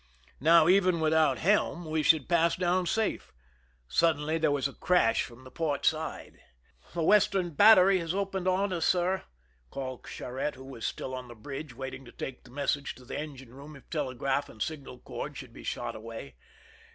[0.39, 3.31] Now, even without helm, we should pass down safe.
[3.87, 6.39] Suddenly there was a crash from the port side.
[6.39, 9.25] 92 /(THE RUN IN" The western battery has opened on us, sir!"
[9.69, 13.19] called Charette, who was still on the bridge, waiting to take the message to the
[13.19, 16.33] engine room if telegraph and signal cord should be shot away.